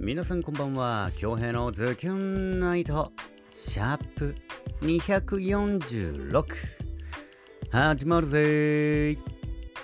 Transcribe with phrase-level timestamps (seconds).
[0.00, 1.10] 皆さんこんばんは。
[1.16, 3.10] 京平のズキュンナイト
[3.50, 4.32] シャープ
[4.80, 6.44] 246
[7.68, 9.18] 始まるぜ。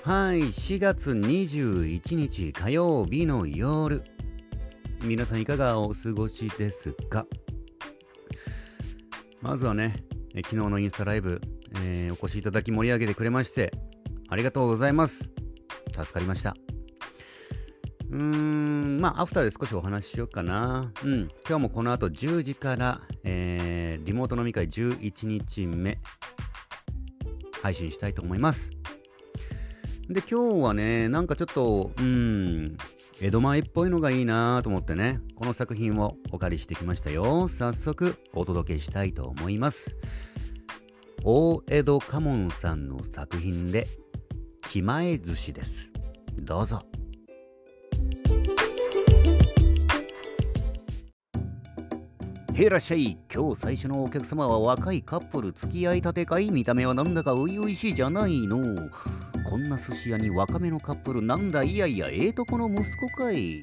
[0.05, 4.05] はい4月21日火曜日の夜。
[5.03, 7.27] 皆さんいかがお過ごしですか？
[9.43, 10.05] まずはね
[10.45, 11.41] 昨日のインスタライブ、
[11.83, 13.73] えーお越しいただき盛り上げてくれまして
[14.29, 15.29] ありがとうございます。
[15.93, 16.55] 助かりました。
[18.11, 20.93] うーん、まあ、アフターで少しお話ししようかな。
[21.05, 25.99] うん、今日もこの後10時から、えーリモート飲み会11日目、
[27.63, 28.71] 配信したいと思います。
[30.09, 32.77] で、今日はね、なんかちょっと、うん、
[33.23, 37.49] 江戸前っぽいのがいいなと思ってね、この作品をお借りしてきましたよ。
[37.49, 39.97] 早速、お届けしたいと思います。
[41.25, 43.87] 大江戸家門さんの作品で、
[44.69, 45.91] 気前寿司です。
[46.37, 46.94] どうぞ。
[52.57, 53.19] いらっしゃい。
[53.35, 58.59] 今日最初のお客様は若いカップル付き合いたてかい見た目はなんだか初々しいじゃないの。
[59.51, 63.61] こんな寿司屋に若めのカップルなんだいやいやええとこの息子かい。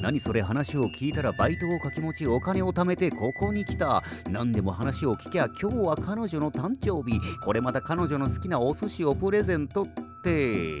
[0.00, 4.04] 何それ話を聞いたらバイトを掛け持ちお金を貯めてここに来た。
[4.30, 7.18] 何でも話を聞きゃ今日は彼女の誕生日。
[7.44, 9.86] これまた彼女の好きなお寿司をプレゼントっ
[10.22, 10.80] て。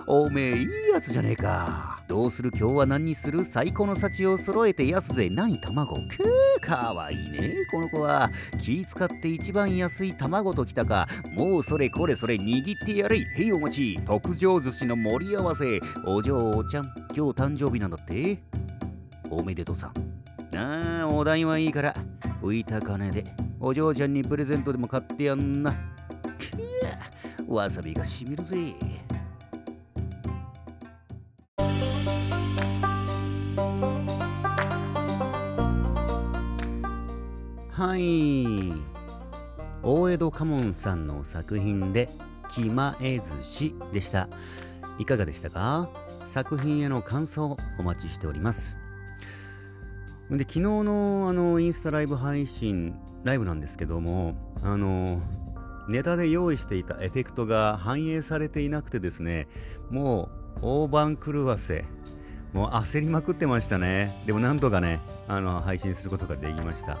[0.00, 1.93] ーおめえいいやつじゃねえか。
[2.06, 7.54] どうする今日は何にする最高の幸を揃えてやすぜ何卵くーかわいいね。
[7.70, 11.08] この子は気使って一番安い卵ときたか。
[11.34, 13.18] もうそれこれそれ握ってやれ。
[13.18, 14.00] へいお待ち。
[14.04, 15.80] 特上寿司の盛り合わせ。
[16.06, 18.38] お嬢おちゃん今日誕生日なんだって？
[19.30, 20.56] おめでとうさん。
[20.56, 21.94] ああお代はいいから。
[22.42, 23.24] 浮いた金で
[23.58, 25.74] お嬢ちゃんにプレゼントでも買ってやんな。
[27.46, 28.74] くわさびがしみるぜ。
[37.94, 38.72] はい。
[39.84, 42.08] 大江戸家門さんの作品で
[42.50, 44.28] 「気前寿司」でした。
[44.98, 45.88] いかがでしたか？
[46.26, 48.76] 作品への感想お待ちしております。
[50.28, 54.34] で昨日のあのインスタライブ配信ライブなんですけども
[54.64, 55.22] あの
[55.88, 59.46] ネタで用意していたエフェクトが反映されていなくてですね
[59.88, 61.84] もう大番狂わせ
[62.52, 64.20] もう焦りまくってましたね。
[64.26, 66.98] でもなんとかねあの配信することができました。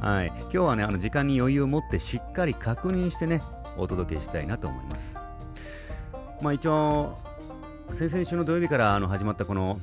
[0.00, 3.42] はい、今日はね、あの時間に余裕を持ってしっかり確認してね、
[3.76, 5.16] お届けしたいなと思います。
[6.42, 7.16] まあ一応、
[7.92, 9.80] 先々週の土曜日からあの始まったこの、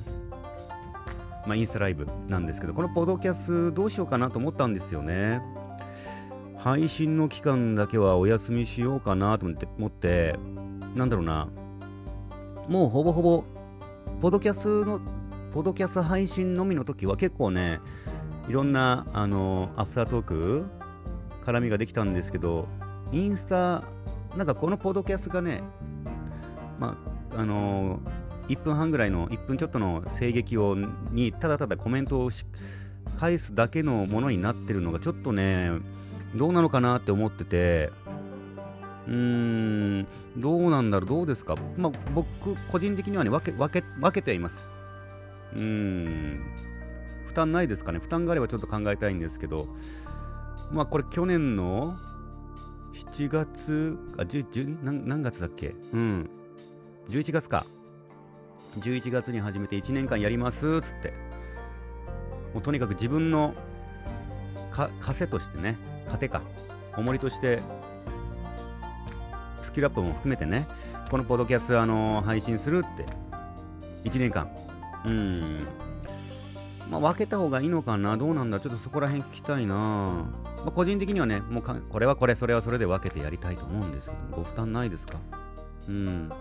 [1.46, 5.42] まあ、インスタライブなんですけど、このポドキャスどうしようかなと思ったんですよね。
[6.58, 10.40] 配信の期間だけはお休みしようかなと思って、思って
[10.96, 11.50] なんだろうな、
[12.70, 13.44] もうほぼほぼ、
[14.22, 15.02] ポドキャスの、
[15.54, 17.82] ポドキャス配信のみの時は結構ね、
[18.48, 20.66] いろんなあのアフタートーク
[21.46, 22.68] 絡みができたんですけど、
[23.12, 23.84] インスタ、
[24.36, 25.62] なんかこのポッドキャストがね、
[26.80, 26.98] ま
[27.32, 28.00] あ、あの
[28.48, 30.76] 1分半ぐらいの、1分ちょっとの声劇を
[31.12, 32.32] にただただコメントを
[33.18, 35.70] 返すだけのものになってるのが、ちょっとね、
[36.36, 37.92] どうなのかなって思ってて、
[39.08, 44.68] うーん、どうなんだろう、どうですか、まあ、僕、個人的にはね、分け分け分けています。
[45.54, 46.64] うーん。
[47.34, 47.98] 負担ないですかね？
[47.98, 49.68] 負担があればちょっと考えたいんですけど、
[50.72, 51.98] まあこれ去年の
[52.94, 55.74] 7月、あ、10何月だっけ？
[55.94, 56.30] うん。
[57.10, 57.66] 11月か。
[58.78, 61.12] 11月に始めて1年間やりますっつって。
[62.54, 63.56] もうとにかく自分の
[64.70, 65.76] か枷としてね、
[66.10, 66.44] 糧か、
[66.96, 67.62] 重りとして、
[69.64, 70.68] スキルアップも含めてね、
[71.10, 73.08] このポッドキャスト、あの配信するって、
[74.08, 74.48] 1年間。
[75.08, 75.68] うん。
[76.94, 78.18] まあ、分けた方がいいのかな？
[78.18, 78.60] どうなんだ？
[78.60, 80.28] ちょっとそこら辺聞きたいな、ま
[80.68, 85.18] あ、個人的にはね、もうこれはこれ、それはそれで分けてやりたいと思うんですけど、ご負担ないですか？
[85.88, 86.32] うん。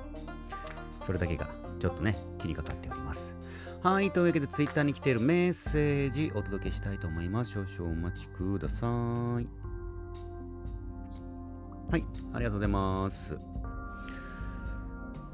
[1.07, 1.49] それだけが
[1.81, 3.35] ちょっとね、気にかかっております。
[3.83, 7.53] はい、というわけで、ツイッターに来ているメッセージお届けしたいと思います。
[7.53, 9.49] 少々お待ちください。
[11.91, 13.39] はい、ありがとうございます。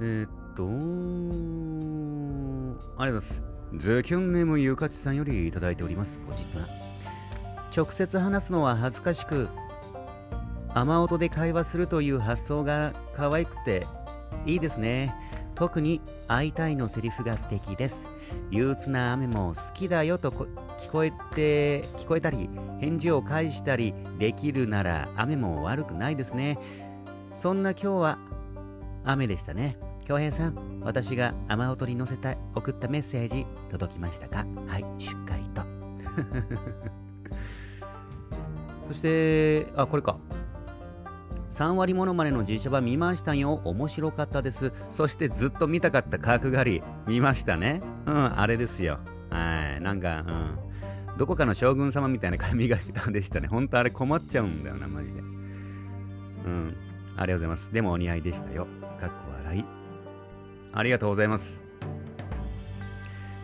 [0.01, 0.63] えー、っと、
[3.03, 3.58] ありがとうございます。
[3.75, 6.19] ズキュンネームゆかちさんよりいただいております。
[6.29, 6.69] ポジッとな。
[7.77, 9.49] 直接話すのは恥ずかしく、
[10.75, 13.87] 雨音で会話するという発想が可愛くて
[14.47, 15.15] いいですね。
[15.55, 18.09] 特に会いたいのセリフが素敵です。
[18.51, 22.49] 憂鬱な雨も好きだよと聞こえて聞こえたり
[22.81, 26.59] 返事を返したりできるなら雨も悪くないですね
[27.35, 28.19] そんな今日は
[29.05, 34.47] 雨でしたね京平さん、私が雨音に乗せた送ったメッセージ届きましたか？
[34.67, 35.61] はい、しっかりと。
[38.89, 40.17] そして、あ、これか。
[41.51, 43.61] 3割ものまねの実写版見ましたよ。
[43.65, 44.73] 面白かったです。
[44.89, 46.83] そしてずっと見たかった角刈り。
[47.07, 47.83] 見ましたね。
[48.07, 49.01] うん、あれですよ。
[49.29, 49.83] はい。
[49.83, 50.59] なんか、うん。
[51.19, 53.49] どこかの将軍様みたいな髪型でしたね。
[53.49, 55.21] ほんとあれ困っちゃうんだよな、マジで。
[55.21, 55.23] う
[56.49, 56.75] ん。
[57.15, 57.71] ありがとうございます。
[57.75, 58.67] でもお似合いでしたよ。
[58.99, 59.28] かっこ。
[60.79, 61.61] ありがとうございます。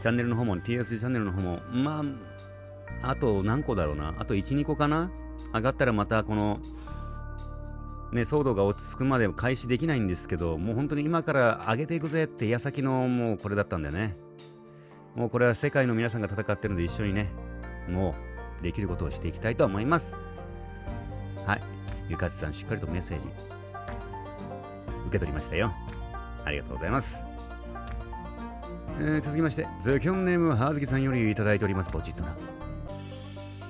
[0.01, 2.05] チャンネルの方も、TS チャンネルの方も、ま
[3.03, 4.15] あ、あと何個だろうな。
[4.19, 5.11] あと1、2個かな
[5.53, 6.61] 上がったらまたこの、
[8.13, 14.17] ね、騒動が落ち着くまで開始できないんですけど、もう本当に今から上げていくぜって矢先のもうこれだったんだよね。
[15.17, 17.33] もうこれは世界の皆さんが戦ってるので一緒にね、
[17.89, 18.15] も
[18.61, 20.15] うできることをしていきたいと思います。
[21.45, 21.63] はい。
[22.09, 25.75] ゆかちさん、しっかりとメッセージ受け取りましたよ。
[26.45, 27.17] ありがとうございます。
[29.01, 32.37] えー続きまして、ズキョンネームはずきさんよりいただいております、ポチッとな。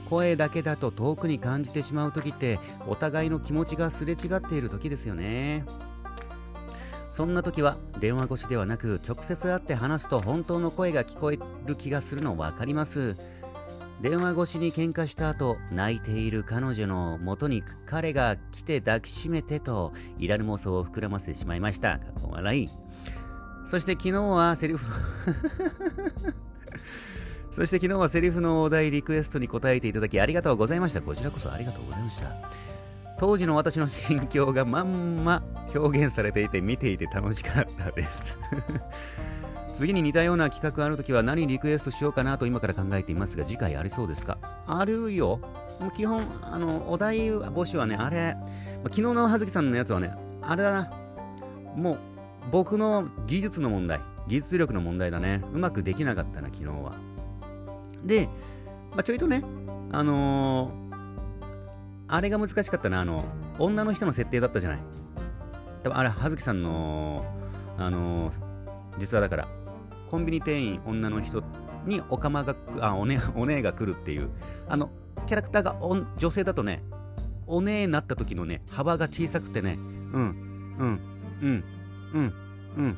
[0.08, 5.64] 声だけだと遠くに感じてしまう時ってお互いの気持ちがすれ違っている時ですよね
[7.10, 13.16] そんな時は電話越しではなく直接会って話すと本当の声が聞こえる気がするの分かります
[14.04, 22.68] 電話越しに喧嘩した後泣いている彼女の元に彼が来て抱きしめてといらぬ妄想を膨らませてしまいましたかっこ笑い
[23.70, 24.84] そして昨日はセリフ
[27.50, 31.00] そして昨日はセリフのお題リクエストに答えていただきありがとうございました。
[31.00, 32.26] こちらこそありがとうございました。
[33.16, 35.40] 当時の私の心境がまんま
[35.72, 38.22] 表現されていて見ていて楽しかったです。
[39.74, 44.38] 次に似たような企画あるときは何リクエストしようかなと今から考えていますが次回ありそうですか？
[44.66, 45.40] あるよ。
[45.80, 48.36] もう基本、あの、お題募集はね、あれ、
[48.84, 50.90] 昨日の葉月さんのやつはね、あれだな。
[51.74, 51.98] もう
[52.52, 55.42] 僕の技術の問題、技術力の問題だね。
[55.52, 56.92] うまくできなかったな、昨日は。
[58.04, 58.28] で、
[58.92, 59.42] まあ、ちょいとね、
[59.90, 60.84] あのー
[62.06, 63.24] あれが難しかったな、あの、
[63.58, 64.78] 女の人の設定だったじゃない。
[65.82, 67.24] 多分あれ、葉月さんの、
[67.76, 68.34] あのー
[68.98, 69.48] 実はだから、
[70.14, 71.42] コンビニ店員、女の人
[71.86, 74.30] におかまが、あ、おね、 お姉が来るっていう、
[74.68, 74.90] あの、
[75.26, 75.74] キャラクターが
[76.18, 76.84] 女性だとね、
[77.48, 81.00] お姉になった時のね、幅が小さくてね、うん、うん、
[81.42, 81.64] うん、
[82.12, 82.34] うん、
[82.76, 82.96] うん。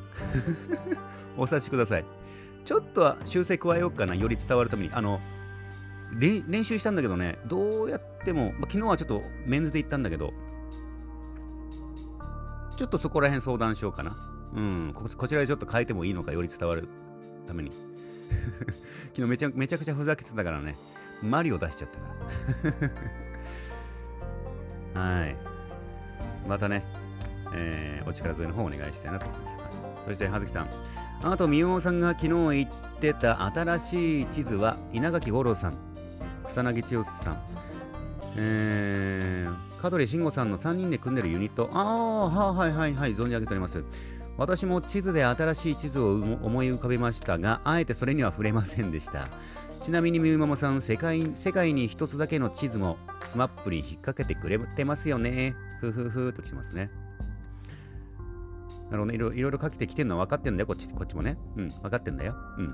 [1.37, 2.05] お察しください。
[2.65, 4.91] ちょっとは修正加えようかな、より伝わるために。
[4.93, 5.19] あの、
[6.19, 10.33] 練習したんだけどね、どうやっても、まあ、昨日はちょっとメンズで行ったんだけど、
[12.75, 14.15] ちょっとそこら辺相談しようかな。
[14.53, 16.87] うん、ここちらでちょっと変えてもいいのか、より伝わる
[17.47, 17.71] ために。
[19.15, 20.75] 昨日めちゃめちゃくちゃふざけてたからね、
[21.23, 22.89] マリオ出しちゃったか
[24.93, 25.01] ら。
[25.01, 25.35] はい。
[26.47, 26.83] またね、
[27.53, 30.05] えーお力添えの方お願いしたいなと思います。
[30.05, 30.67] そして、葉月さん。
[31.23, 32.69] あと、みおさんが昨日言っ
[33.01, 35.73] てた新しい地図は稲垣吾郎さん、
[36.45, 37.41] 草薙千代さん、
[38.37, 41.69] えー、香取慎吾さんの3人で組んでるユニット。
[41.73, 43.83] ああ、はいはいはい、存じ上げております。
[44.37, 49.27] 私も地図で新しい地図を思い浮かべましたが、あえてそれには触れませんでした。
[49.83, 55.55] ちなみにみゆママさん、世界世界に一つだけの地図もスマップに引っ掛けてくれてますよね。
[55.79, 56.91] ふふふときてますね。
[58.89, 59.15] なるほどね。
[59.15, 61.37] いろいろかけてきてんのは分かってんだよ、こっちこっちもね。
[61.55, 62.35] うん、分かってんだよ。
[62.57, 62.73] うん。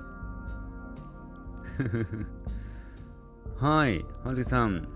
[3.56, 4.88] はい、はずきさん、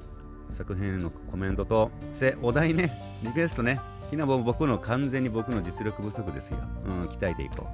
[0.52, 2.92] 作品へのコメントと、せ、お題ね、
[3.24, 3.80] リクエストね。
[4.08, 6.58] きなぼ僕の完全に僕の実力不足ですよ。
[6.86, 7.66] うん、鍛えていこ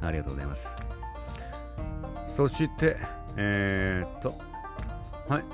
[0.00, 0.04] う。
[0.04, 0.68] ありがとうございます。
[2.28, 2.96] そして、
[3.36, 4.34] えー、っと、
[5.28, 5.44] はい。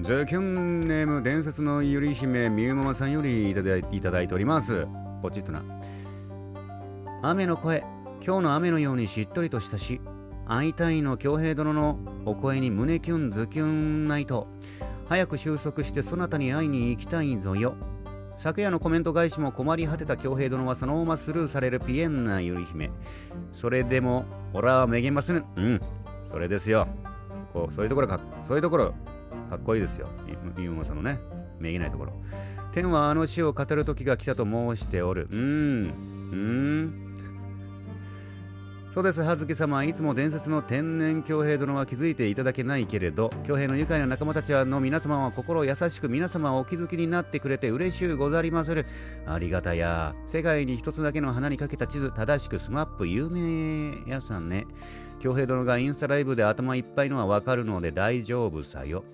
[0.00, 4.86] ゼキュンネーム伝説のゆり姫みゆママさんよりいただいいただいております。
[5.22, 5.62] ポチッとな。
[7.22, 7.84] 雨の声、
[8.24, 10.00] 今日の雨のようにしっとりとしたし、
[10.46, 14.48] 会いたいの京平殿のお声に胸キュンズキュンないと、
[15.08, 17.74] 早く収束してそなたに会いに行きたいぞよ。
[18.38, 22.92] 昨夜のコメント返しも困り果てた恭平殿はそのままスルーされるピエンなゆり姫。
[23.52, 25.44] それでも、俺はめげません。
[25.56, 25.80] うん、
[26.30, 26.86] それですよ。
[27.52, 28.94] こうそういうところか、そういうところ、
[29.50, 30.06] かっこいいですよ。
[30.56, 31.18] みゆまさんのね、
[31.58, 32.12] めげないところ。
[32.72, 35.26] 天はあの死を語る時が来たと申しておる。
[35.32, 37.07] うん、うん。
[38.98, 39.84] そうです、葉月様。
[39.84, 48.86] いつも伝説の天然京平殿は気づいていただけないけれど、京平の愉快な仲間たちの皆様は心優しく皆様をお気づきになってくれて嬉しゅうござりまする。
[49.24, 50.16] ありがたや。
[50.26, 54.66] 世界に一つだけの花にかけた地図、正しくスマップ有名やさんね。
[55.20, 59.04] 京平殿がインスタライブで頭いっぱいのはわかるので大丈夫さよ。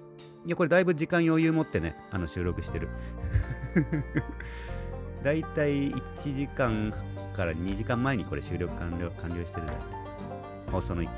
[0.46, 2.88] いや、これだいぶ時間余裕持ってね、あの収録してる。
[5.22, 6.02] だいたい1
[6.34, 6.94] 時間
[7.34, 9.74] から2時間前にこれ終了完了完了してるだ
[10.72, 11.08] 放送のうん。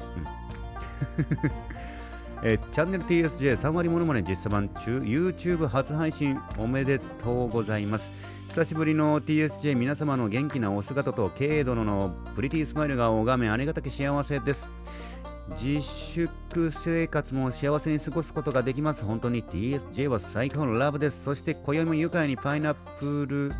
[2.42, 8.10] えーチャンネル TSJ3 割ものまね実写版中 YouTube 初配信おめでとうございます。
[8.48, 14.68] 久しぶりの TSJ 皆様の元気なお姿と軽度のプリティスマイルが拝めありがたき幸せです。
[15.60, 19.04] 自粛生活も幸せに過ごすことができます。
[19.04, 21.22] 本当に TSJ は最高のラブです。
[21.22, 23.52] そして今宵も愉快にパイナップル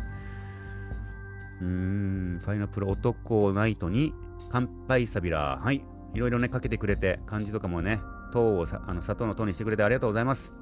[1.61, 4.13] うーんパイナップル男ナイトに
[4.51, 5.83] 乾杯サビラはい。
[6.13, 7.99] いろいろねかけてくれて漢字とかもね
[8.31, 10.53] 糖をさあの砂糖の糖にしてくれてありがとうございます。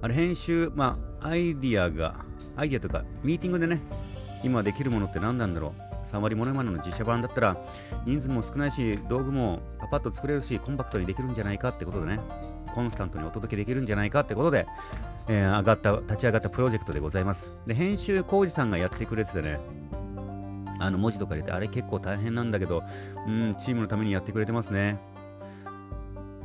[0.00, 2.24] あれ編集まあアイディアが
[2.56, 3.80] アイディアとかミーティングでね
[4.42, 5.82] 今できるものって何なんだろう。
[6.10, 7.56] 3割ものまねの実写版だったら
[8.06, 12.20] 人数も少ないし道具もパパッと作れるしコンパクトにできるんじゃないかってことでね。
[12.68, 14.66] コンスタントにお届けできるんじゃないかってことで、
[15.28, 17.52] えー上がった立ち上がったプロジェクトでございます。
[17.66, 19.58] で編集浩二さんがやってくれててね
[20.78, 22.82] あの文字とか入れてあれ結構大変なんだけど
[23.26, 24.98] うんチームのためにやってくれてますね。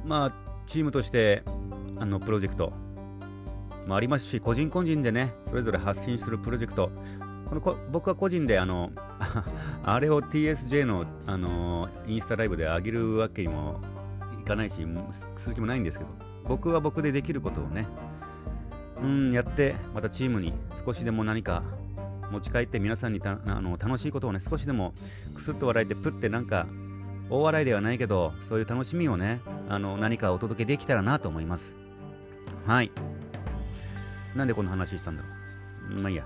[0.06, 0.34] まあ
[0.66, 1.44] チームとして
[1.98, 2.74] あのプロジェクト
[3.88, 6.92] もありますし個人個人でねそれぞれ発信するプロジェクト。
[7.50, 8.92] このこ僕は個人であの
[9.84, 13.80] あれを TSJ の、あのインスタライブで上げるわけにも
[14.44, 14.76] いかないし
[15.38, 16.10] する気もないんですけど
[16.46, 17.88] 僕は僕でできることをね
[19.02, 20.54] うんやってまたチームに
[20.86, 21.64] 少しでも何か
[22.30, 24.94] 持ち帰って皆さんにたあの楽しいことをね少しでも
[25.34, 26.68] くすっと笑えてプってなんか
[27.30, 31.74] 大笑いではないけどそういう楽しみをねあの何かお届けできたらなと思います。
[32.66, 32.92] はい。
[34.36, 35.30] なんでこの話したんだろ
[35.98, 36.02] う。
[36.02, 36.26] まあいいや。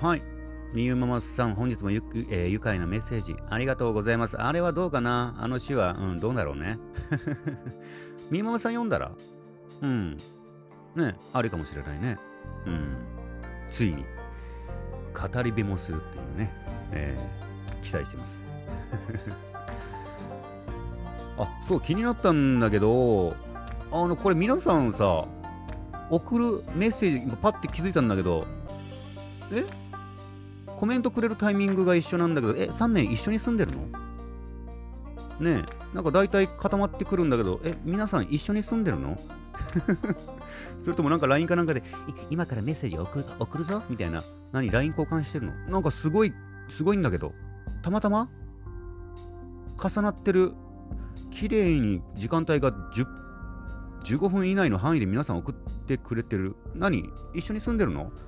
[0.00, 0.33] はい。
[0.74, 4.36] みゆママさん、本日もゆ,、えー愉快なメッセージありがとうございます。
[4.36, 5.36] あれはどうかな？
[5.38, 6.80] あの詩は、うん、どうだろうね。
[8.28, 9.12] みゆママさん読んだら？
[9.82, 10.16] うん。
[10.96, 12.18] ね、あるかもしれないね。
[12.66, 12.96] うん。
[13.70, 14.04] ついに、
[15.32, 16.52] 語り部もするっていうね、
[16.90, 18.42] えー期待してます。
[21.38, 23.36] あ、そう、気になったんだけど、
[23.92, 25.26] あの、これ皆さんさ、
[26.10, 28.44] 送るメッセージ、パッて気づいたんだけど、
[29.52, 29.64] え？
[30.76, 33.82] コメントくれるタイミングが一緒なんだけど、え、3名一緒に住んでるの？
[35.40, 39.18] ねえ、なんか大体固まってくるんだけど、え、皆さん一緒に住んでるの？
[40.78, 41.82] それともなんか LINE かなんかで、
[42.30, 45.52] 今からメッセージ送る送るぞみたいな、何 ?LINE 交換してるの？
[45.70, 46.32] なんかすごい、
[46.70, 47.32] すごいんだけど、
[47.82, 48.28] たまたま？
[49.82, 50.52] 重なってる、
[51.30, 53.06] 綺麗に時間帯が10
[54.04, 55.54] 15分以内の範囲で皆さん送っ
[55.86, 56.56] てくれてる。
[56.74, 57.08] 何？
[57.34, 58.12] 一緒に住んでるの？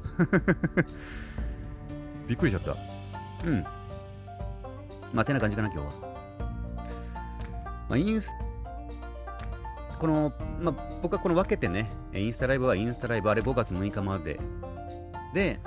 [2.26, 2.76] びっくりしちゃっ
[3.42, 3.46] た。
[3.46, 3.64] うん。
[5.12, 5.92] まあ、てな感じかな、今日は。
[7.88, 8.30] まあ、インス
[9.98, 14.38] この、まあ、僕はこの分けてね、インスタライブはインスタライブ、あれ5月6日まで。
[15.32, 15.60] で、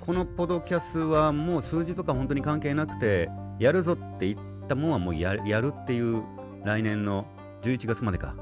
[0.00, 3.28] このポドキャスはもう数字とか本当に関係なくて、
[3.58, 6.22] やるぞって言ったもんはもうやるっていう
[6.64, 7.26] 来年の
[7.62, 8.34] 11月までか。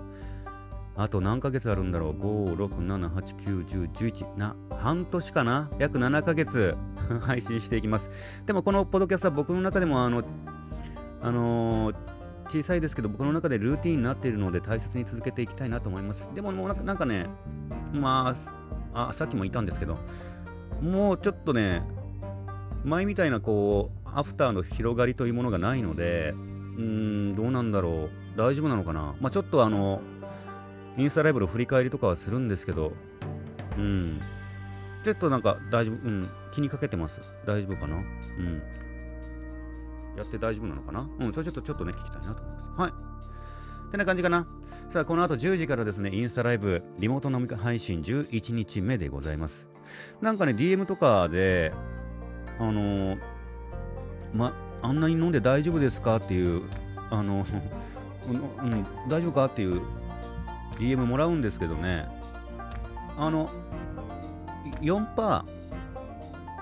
[0.96, 6.76] あと何ヶ月あるんだろう ?5、6、7、8、9、10、11な、半年かな約7ヶ月
[7.20, 8.10] 配信していきます。
[8.46, 10.22] でもこのポッドキャストは僕の中でもあの、
[11.22, 11.94] あのー
[12.48, 16.28] 小さいですけど僕の中でルーティンになっているので大切に続けていきたいなと思います。
[16.34, 17.26] でももうなんかね、
[17.92, 18.34] ま
[18.94, 19.98] ああ、さっきも言ったんですけど、
[20.80, 21.82] もうちょっとね、
[22.84, 28.38] 前みたいなこう、アフターの広がりというものがないので、うーん、どうなんだろう。
[28.38, 30.00] 大丈夫なのかなまあちょっとあの、
[30.96, 32.92] インスタライブの振り返りとかはするんですけど、
[33.76, 34.20] うん。
[35.04, 36.28] ちょっとなんか大丈夫、うん。
[36.52, 37.20] 気にかけてます。
[37.46, 37.96] 大丈夫かな？
[37.96, 38.62] うん。
[40.16, 41.08] やって大丈夫なのかな？
[41.20, 41.32] うん。
[41.32, 42.68] それちょっとちょっとね、聞きたいなと思います。
[42.80, 42.90] はい。
[43.88, 44.46] ってな感じかな。
[44.90, 49.66] さあ、この後10時からですね、インスタライブ、リモート飲み会配信11日目でございます。
[50.20, 51.72] なんかね、DM とかで、
[52.58, 53.18] あのー
[54.34, 56.62] ま、あんなに飲んで大丈夫ですかっていう、
[57.10, 57.46] あの、
[58.28, 59.82] うん、うん大丈夫かっていう
[60.78, 62.08] DM もらうんですけどね、
[63.16, 63.50] あの、
[64.80, 65.44] 4%、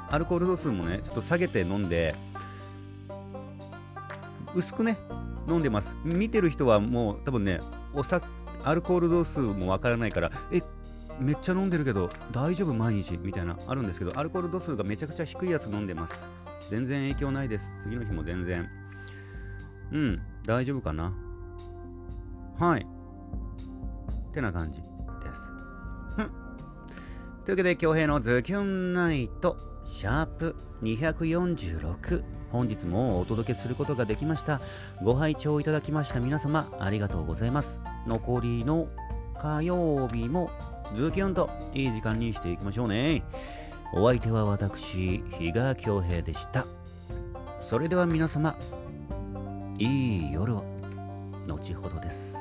[0.08, 2.14] アルコール度数もね、ちょっと下げて飲んで、
[4.54, 4.98] 薄くね、
[5.48, 5.94] 飲んでます。
[6.04, 7.60] 見てる人はもう多分ね、
[7.94, 8.22] おさ
[8.64, 10.62] アルコール度数もわからないから、え、
[11.20, 13.16] めっちゃ飲んでるけど大丈夫毎日？
[13.16, 16.20] みたいなあるんですけど、アルコール度数がめちゃくちゃ低いやつ飲んでます。
[16.70, 17.72] 全然影響ないです。
[17.82, 18.68] 次の日も全然。
[19.92, 21.12] うん、大丈夫かな？
[22.58, 22.86] はい。
[24.30, 24.82] ってな感じ。
[27.46, 32.24] というわけで、京平のズキュンナイト、シャープ246。
[32.50, 34.60] 本日もお届けすることができました。
[35.02, 37.78] ご拝聴いただきました皆様、ありがとうございます。
[38.06, 38.88] 残りの
[39.40, 40.50] 火曜日も
[40.96, 43.22] ズキュンといい時間にしていきましょうね。
[43.92, 46.66] お相手は私比嘉恭平でした
[47.60, 48.56] それでは皆様
[49.78, 50.64] いい夜を
[51.46, 52.36] 後ほどです